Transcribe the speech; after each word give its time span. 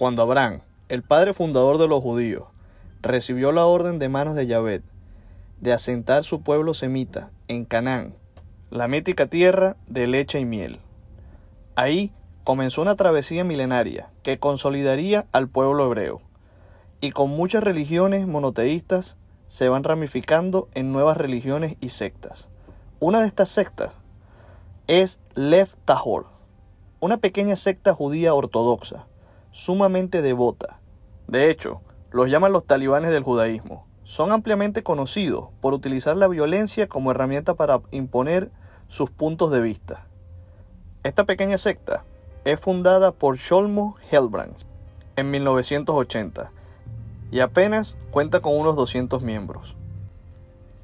Cuando 0.00 0.22
Abraham, 0.22 0.62
el 0.88 1.02
padre 1.02 1.34
fundador 1.34 1.76
de 1.76 1.86
los 1.86 2.02
judíos, 2.02 2.44
recibió 3.02 3.52
la 3.52 3.66
orden 3.66 3.98
de 3.98 4.08
manos 4.08 4.34
de 4.34 4.46
Yahvé 4.46 4.80
de 5.60 5.74
asentar 5.74 6.24
su 6.24 6.40
pueblo 6.40 6.72
semita 6.72 7.30
en 7.48 7.66
Canaán, 7.66 8.14
la 8.70 8.88
mítica 8.88 9.26
tierra 9.26 9.76
de 9.88 10.06
leche 10.06 10.40
y 10.40 10.46
miel. 10.46 10.80
Ahí 11.74 12.14
comenzó 12.44 12.80
una 12.80 12.96
travesía 12.96 13.44
milenaria 13.44 14.08
que 14.22 14.38
consolidaría 14.38 15.26
al 15.32 15.50
pueblo 15.50 15.84
hebreo, 15.84 16.22
y 17.02 17.10
con 17.10 17.28
muchas 17.28 17.62
religiones 17.62 18.26
monoteístas 18.26 19.18
se 19.48 19.68
van 19.68 19.84
ramificando 19.84 20.70
en 20.72 20.92
nuevas 20.92 21.18
religiones 21.18 21.76
y 21.78 21.90
sectas. 21.90 22.48
Una 23.00 23.20
de 23.20 23.26
estas 23.26 23.50
sectas 23.50 23.98
es 24.86 25.20
Lev 25.34 25.68
Tahor, 25.84 26.28
una 27.00 27.18
pequeña 27.18 27.56
secta 27.56 27.92
judía 27.92 28.32
ortodoxa, 28.32 29.04
sumamente 29.50 30.22
devota. 30.22 30.80
De 31.26 31.50
hecho, 31.50 31.80
los 32.10 32.28
llaman 32.28 32.52
los 32.52 32.64
talibanes 32.64 33.10
del 33.10 33.22
judaísmo. 33.22 33.86
Son 34.04 34.32
ampliamente 34.32 34.82
conocidos 34.82 35.48
por 35.60 35.74
utilizar 35.74 36.16
la 36.16 36.28
violencia 36.28 36.88
como 36.88 37.10
herramienta 37.10 37.54
para 37.54 37.80
imponer 37.92 38.50
sus 38.88 39.10
puntos 39.10 39.52
de 39.52 39.60
vista. 39.60 40.06
Esta 41.04 41.24
pequeña 41.24 41.58
secta 41.58 42.04
es 42.44 42.58
fundada 42.58 43.12
por 43.12 43.36
Sholmo 43.36 43.96
Helbrands 44.10 44.66
en 45.16 45.30
1980 45.30 46.50
y 47.30 47.40
apenas 47.40 47.96
cuenta 48.10 48.40
con 48.40 48.58
unos 48.58 48.76
200 48.76 49.22
miembros. 49.22 49.76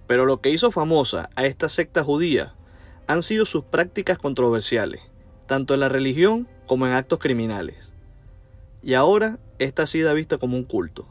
Pero 0.07 0.27
lo 0.27 0.41
que 0.41 0.51
hizo 0.51 0.71
famosa 0.71 1.31
a 1.35 1.45
esta 1.47 1.69
secta 1.69 2.05
judía 2.05 2.55
han 3.09 3.23
sido 3.23 3.47
sus 3.47 3.65
prácticas 3.65 4.19
controversiales, 4.19 5.01
tanto 5.47 5.75
en 5.75 5.81
la 5.81 5.89
religión 5.89 6.49
como 6.67 6.87
en 6.87 6.93
actos 6.93 7.19
criminales. 7.19 7.93
Y 8.87 8.95
ahora 8.95 9.41
esta 9.59 9.83
ha 9.83 9.87
sido 9.89 10.15
vista 10.15 10.39
como 10.39 10.57
un 10.57 10.63
culto. 10.63 11.09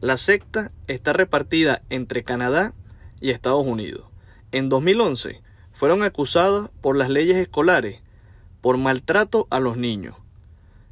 La 0.00 0.16
secta 0.16 0.72
está 0.86 1.12
repartida 1.12 1.82
entre 1.90 2.24
Canadá 2.24 2.72
y 3.20 3.28
Estados 3.28 3.66
Unidos. 3.66 4.06
En 4.52 4.70
2011 4.70 5.42
fueron 5.74 6.02
acusados 6.02 6.70
por 6.80 6.96
las 6.96 7.10
leyes 7.10 7.36
escolares 7.36 8.00
por 8.62 8.78
maltrato 8.78 9.46
a 9.50 9.60
los 9.60 9.76
niños. 9.76 10.16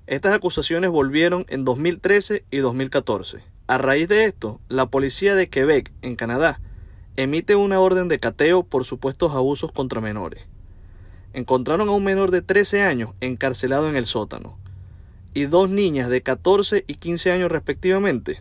Estas 0.07 0.35
acusaciones 0.35 0.91
volvieron 0.91 1.47
en 1.49 1.65
2013 1.65 2.45
y 2.51 2.59
2014. 2.59 3.39
A 3.67 3.79
raíz 3.79 4.07
de 4.07 4.27
esto, 4.27 4.61
la 4.69 4.91
policía 4.91 5.35
de 5.35 5.49
Quebec, 5.49 5.91
en 6.03 6.15
Canadá, 6.15 6.61
emite 7.17 7.57
una 7.57 7.81
orden 7.81 8.09
de 8.09 8.21
cateo 8.21 8.65
por 8.65 8.85
supuestos 8.85 9.35
abusos 9.35 9.73
contra 9.73 10.03
menores. 10.03 10.45
Encontraron 11.33 11.89
a 11.89 11.93
un 11.93 12.05
menor 12.05 12.33
de 12.33 12.43
13 12.43 12.83
años 12.83 13.15
encarcelado 13.23 13.89
en 13.89 13.97
el 13.97 14.05
sótano 14.05 14.59
y 15.37 15.45
dos 15.45 15.69
niñas 15.69 16.09
de 16.09 16.23
14 16.23 16.87
y 16.87 16.95
15 16.95 17.31
años 17.31 17.53
respectivamente 17.53 18.41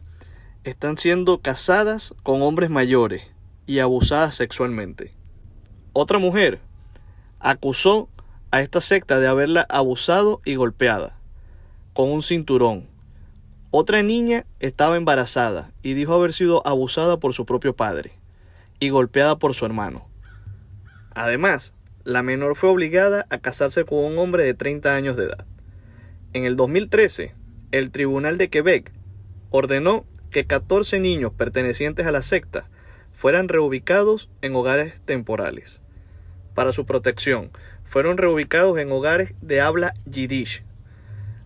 están 0.63 0.97
siendo 0.97 1.41
casadas 1.41 2.15
con 2.23 2.41
hombres 2.41 2.69
mayores 2.69 3.23
y 3.67 3.79
abusadas 3.79 4.35
sexualmente. 4.35 5.11
Otra 5.91 6.19
mujer 6.19 6.61
acusó 7.41 8.07
a 8.49 8.61
esta 8.61 8.79
secta 8.79 9.19
de 9.19 9.27
haberla 9.27 9.65
abusado 9.67 10.39
y 10.45 10.55
golpeada 10.55 11.17
con 11.91 12.09
un 12.09 12.21
cinturón. 12.21 12.87
Otra 13.71 14.01
niña 14.01 14.45
estaba 14.61 14.95
embarazada 14.95 15.73
y 15.83 15.95
dijo 15.95 16.13
haber 16.13 16.31
sido 16.31 16.65
abusada 16.65 17.19
por 17.19 17.33
su 17.33 17.45
propio 17.45 17.75
padre 17.75 18.13
y 18.79 18.87
golpeada 18.87 19.37
por 19.37 19.53
su 19.53 19.65
hermano. 19.65 20.07
Además, 21.13 21.73
la 22.05 22.23
menor 22.23 22.55
fue 22.55 22.69
obligada 22.69 23.25
a 23.29 23.39
casarse 23.39 23.83
con 23.83 23.97
un 23.97 24.17
hombre 24.17 24.45
de 24.45 24.53
30 24.53 24.95
años 24.95 25.17
de 25.17 25.25
edad. 25.25 25.45
En 26.35 26.43
el 26.43 26.57
2013, 26.57 27.33
el 27.71 27.91
Tribunal 27.91 28.37
de 28.37 28.49
Quebec 28.49 28.91
ordenó 29.51 30.05
que 30.31 30.45
14 30.45 30.99
niños 30.99 31.31
pertenecientes 31.31 32.05
a 32.07 32.11
la 32.11 32.21
secta 32.23 32.67
fueran 33.13 33.47
reubicados 33.47 34.29
en 34.41 34.53
hogares 34.53 34.99
temporales. 34.99 35.79
Para 36.53 36.73
su 36.73 36.85
protección, 36.85 37.51
fueron 37.85 38.17
reubicados 38.17 38.77
en 38.79 38.91
hogares 38.91 39.33
de 39.39 39.61
habla 39.61 39.93
yiddish. 40.03 40.65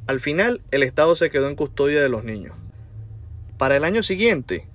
Al 0.07 0.19
final, 0.19 0.63
el 0.71 0.81
Estado 0.81 1.15
se 1.15 1.29
quedó 1.29 1.49
en 1.49 1.55
custodia 1.55 2.01
de 2.01 2.09
los 2.09 2.23
niños. 2.23 2.57
Para 3.59 3.77
el 3.77 3.83
año 3.83 4.01
siguiente, 4.01 4.65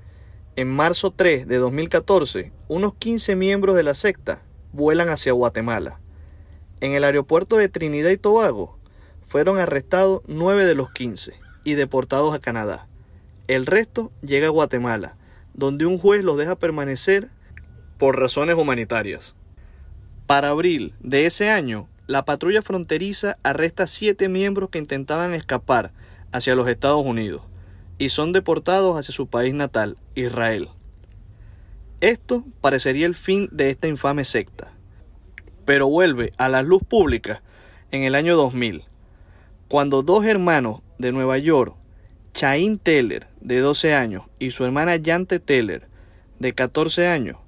en 0.54 0.68
marzo 0.68 1.10
3 1.10 1.48
de 1.48 1.56
2014, 1.56 2.52
unos 2.68 2.94
15 2.94 3.34
miembros 3.34 3.74
de 3.74 3.82
la 3.82 3.94
secta 3.94 4.42
vuelan 4.72 5.08
hacia 5.08 5.32
Guatemala. 5.32 5.98
En 6.80 6.92
el 6.92 7.02
aeropuerto 7.02 7.56
de 7.56 7.68
Trinidad 7.68 8.10
y 8.10 8.16
Tobago 8.16 8.78
fueron 9.34 9.58
arrestados 9.58 10.22
9 10.28 10.64
de 10.64 10.76
los 10.76 10.92
15 10.92 11.32
y 11.64 11.74
deportados 11.74 12.32
a 12.36 12.38
Canadá. 12.38 12.86
El 13.48 13.66
resto 13.66 14.12
llega 14.22 14.46
a 14.46 14.50
Guatemala, 14.50 15.16
donde 15.54 15.86
un 15.86 15.98
juez 15.98 16.22
los 16.22 16.36
deja 16.36 16.54
permanecer 16.54 17.30
por 17.98 18.16
razones 18.16 18.56
humanitarias. 18.56 19.34
Para 20.28 20.50
abril 20.50 20.94
de 21.00 21.26
ese 21.26 21.50
año, 21.50 21.88
la 22.06 22.24
patrulla 22.24 22.62
fronteriza 22.62 23.36
arresta 23.42 23.88
siete 23.88 24.28
miembros 24.28 24.70
que 24.70 24.78
intentaban 24.78 25.34
escapar 25.34 25.90
hacia 26.30 26.54
los 26.54 26.68
Estados 26.68 27.04
Unidos 27.04 27.42
y 27.98 28.10
son 28.10 28.30
deportados 28.30 28.96
hacia 28.96 29.12
su 29.12 29.26
país 29.26 29.52
natal, 29.52 29.96
Israel. 30.14 30.68
Esto 32.00 32.44
parecería 32.60 33.06
el 33.06 33.16
fin 33.16 33.48
de 33.50 33.70
esta 33.70 33.88
infame 33.88 34.24
secta, 34.24 34.70
pero 35.64 35.88
vuelve 35.88 36.32
a 36.38 36.48
la 36.48 36.62
luz 36.62 36.84
pública 36.84 37.42
en 37.90 38.04
el 38.04 38.14
año 38.14 38.36
2000, 38.36 38.84
cuando 39.74 40.04
dos 40.04 40.24
hermanos 40.24 40.82
de 40.98 41.10
Nueva 41.10 41.36
York, 41.36 41.74
Chain 42.32 42.78
Teller, 42.78 43.26
de 43.40 43.58
12 43.58 43.92
años, 43.92 44.22
y 44.38 44.52
su 44.52 44.64
hermana 44.64 44.94
Yante 44.94 45.40
Teller, 45.40 45.88
de 46.38 46.52
14 46.54 47.08
años, 47.08 47.38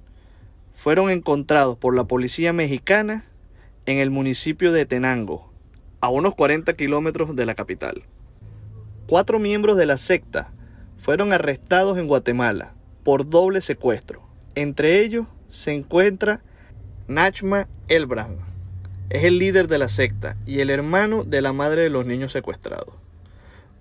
fueron 0.75 1.09
encontrados 1.09 1.77
por 1.77 1.95
la 1.95 2.03
policía 2.03 2.51
mexicana 2.51 3.23
en 3.85 3.99
el 3.99 4.11
municipio 4.11 4.73
de 4.73 4.85
Tenango, 4.85 5.53
a 6.01 6.09
unos 6.09 6.35
40 6.35 6.73
kilómetros 6.73 7.33
de 7.33 7.45
la 7.45 7.55
capital. 7.55 8.03
Cuatro 9.07 9.39
miembros 9.39 9.77
de 9.77 9.85
la 9.85 9.95
secta 9.95 10.51
fueron 10.97 11.31
arrestados 11.31 11.97
en 11.97 12.07
Guatemala 12.07 12.73
por 13.05 13.29
doble 13.29 13.61
secuestro. 13.61 14.21
Entre 14.53 14.99
ellos 14.99 15.27
se 15.47 15.71
encuentra 15.71 16.41
Nachma 17.07 17.69
Elbrand. 17.87 18.56
Es 19.09 19.23
el 19.23 19.39
líder 19.39 19.69
de 19.69 19.77
la 19.77 19.87
secta 19.87 20.35
y 20.45 20.59
el 20.59 20.69
hermano 20.69 21.23
de 21.23 21.41
la 21.41 21.53
madre 21.53 21.83
de 21.83 21.89
los 21.89 22.05
niños 22.05 22.33
secuestrados. 22.33 22.93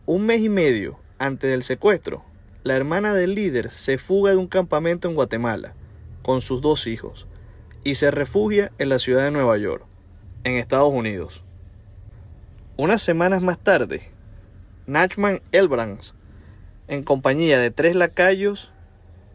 Un 0.06 0.24
mes 0.24 0.40
y 0.40 0.48
medio 0.48 1.00
antes 1.18 1.50
del 1.50 1.64
secuestro, 1.64 2.22
la 2.62 2.76
hermana 2.76 3.12
del 3.12 3.34
líder 3.34 3.72
se 3.72 3.98
fuga 3.98 4.30
de 4.30 4.36
un 4.36 4.46
campamento 4.46 5.08
en 5.08 5.16
Guatemala 5.16 5.74
con 6.22 6.42
sus 6.42 6.62
dos 6.62 6.86
hijos 6.86 7.26
y 7.82 7.96
se 7.96 8.12
refugia 8.12 8.70
en 8.78 8.88
la 8.88 9.00
ciudad 9.00 9.24
de 9.24 9.32
Nueva 9.32 9.58
York, 9.58 9.84
en 10.44 10.54
Estados 10.54 10.92
Unidos. 10.92 11.42
Unas 12.76 13.02
semanas 13.02 13.42
más 13.42 13.58
tarde, 13.58 14.02
Nachman 14.86 15.40
Elbrands, 15.50 16.14
en 16.86 17.02
compañía 17.02 17.58
de 17.58 17.72
tres 17.72 17.96
lacayos, 17.96 18.70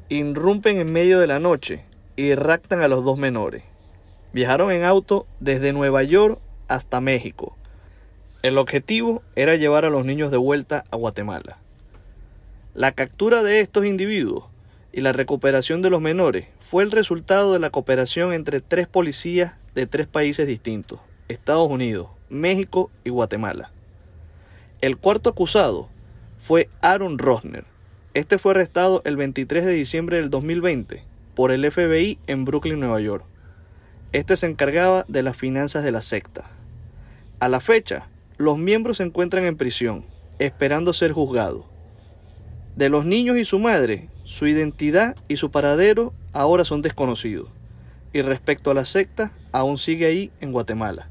irrumpen 0.07 0.79
en 0.79 0.93
medio 0.93 1.19
de 1.19 1.27
la 1.27 1.39
noche 1.39 1.83
y 2.15 2.33
raptan 2.35 2.81
a 2.81 2.87
los 2.87 3.03
dos 3.03 3.17
menores. 3.17 3.63
Viajaron 4.33 4.71
en 4.71 4.83
auto 4.83 5.27
desde 5.39 5.73
Nueva 5.73 6.03
York 6.03 6.39
hasta 6.67 7.01
México. 7.01 7.57
El 8.43 8.57
objetivo 8.57 9.21
era 9.35 9.55
llevar 9.55 9.85
a 9.85 9.89
los 9.89 10.05
niños 10.05 10.31
de 10.31 10.37
vuelta 10.37 10.83
a 10.89 10.95
Guatemala. 10.95 11.57
La 12.73 12.93
captura 12.93 13.43
de 13.43 13.59
estos 13.59 13.85
individuos 13.85 14.45
y 14.93 15.01
la 15.01 15.11
recuperación 15.11 15.81
de 15.81 15.89
los 15.89 16.01
menores 16.01 16.47
fue 16.59 16.83
el 16.83 16.91
resultado 16.91 17.51
de 17.51 17.59
la 17.59 17.69
cooperación 17.69 18.33
entre 18.33 18.61
tres 18.61 18.87
policías 18.87 19.53
de 19.75 19.85
tres 19.85 20.07
países 20.07 20.47
distintos, 20.47 20.99
Estados 21.27 21.69
Unidos, 21.69 22.07
México 22.29 22.89
y 23.03 23.09
Guatemala. 23.09 23.71
El 24.79 24.97
cuarto 24.97 25.29
acusado 25.29 25.89
fue 26.39 26.69
Aaron 26.81 27.17
Rosner. 27.17 27.65
Este 28.13 28.39
fue 28.39 28.51
arrestado 28.51 29.01
el 29.05 29.17
23 29.17 29.65
de 29.65 29.73
diciembre 29.73 30.17
del 30.17 30.29
2020 30.29 31.03
por 31.35 31.51
el 31.51 31.69
FBI 31.69 32.17
en 32.27 32.45
Brooklyn, 32.45 32.79
Nueva 32.79 32.99
York. 33.01 33.25
Este 34.13 34.35
se 34.35 34.45
encargaba 34.45 35.05
de 35.07 35.23
las 35.23 35.37
finanzas 35.37 35.85
de 35.85 35.91
la 35.91 36.01
secta. 36.01 36.43
A 37.39 37.47
la 37.47 37.61
fecha, 37.61 38.09
los 38.37 38.57
miembros 38.57 38.97
se 38.97 39.03
encuentran 39.03 39.45
en 39.45 39.55
prisión, 39.55 40.03
esperando 40.37 40.91
ser 40.91 41.13
juzgados. 41.13 41.63
De 42.75 42.89
los 42.89 43.05
niños 43.05 43.37
y 43.37 43.45
su 43.45 43.57
madre, 43.57 44.09
su 44.25 44.47
identidad 44.47 45.15
y 45.29 45.37
su 45.37 45.49
paradero 45.49 46.11
ahora 46.33 46.65
son 46.65 46.81
desconocidos. 46.81 47.47
Y 48.11 48.21
respecto 48.21 48.69
a 48.69 48.73
la 48.73 48.83
secta, 48.83 49.31
aún 49.53 49.77
sigue 49.77 50.07
ahí 50.07 50.29
en 50.41 50.51
Guatemala. 50.51 51.07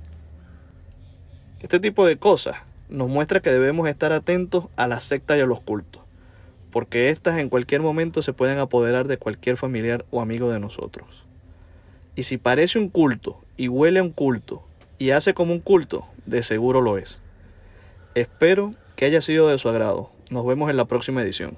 Este 1.60 1.80
tipo 1.80 2.04
de 2.04 2.18
cosas 2.18 2.58
nos 2.90 3.08
muestra 3.08 3.40
que 3.40 3.50
debemos 3.50 3.88
estar 3.88 4.12
atentos 4.12 4.66
a 4.76 4.86
la 4.86 5.00
secta 5.00 5.38
y 5.38 5.40
a 5.40 5.46
los 5.46 5.62
cultos, 5.62 6.02
porque 6.70 7.08
éstas 7.08 7.38
en 7.38 7.48
cualquier 7.48 7.80
momento 7.80 8.20
se 8.20 8.34
pueden 8.34 8.58
apoderar 8.58 9.08
de 9.08 9.16
cualquier 9.16 9.56
familiar 9.56 10.04
o 10.10 10.20
amigo 10.20 10.50
de 10.50 10.60
nosotros. 10.60 11.29
Y 12.16 12.24
si 12.24 12.38
parece 12.38 12.78
un 12.78 12.88
culto 12.88 13.40
y 13.56 13.68
huele 13.68 14.00
a 14.00 14.02
un 14.02 14.10
culto 14.10 14.62
y 14.98 15.10
hace 15.10 15.34
como 15.34 15.52
un 15.52 15.60
culto, 15.60 16.06
de 16.26 16.42
seguro 16.42 16.80
lo 16.80 16.98
es. 16.98 17.18
Espero 18.14 18.74
que 18.96 19.04
haya 19.04 19.20
sido 19.20 19.48
de 19.48 19.58
su 19.58 19.68
agrado. 19.68 20.10
Nos 20.30 20.46
vemos 20.46 20.70
en 20.70 20.76
la 20.76 20.84
próxima 20.84 21.22
edición. 21.22 21.56